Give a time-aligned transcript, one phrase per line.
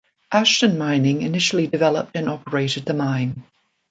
[0.31, 3.43] Ashton mining initially developed and operated the mine.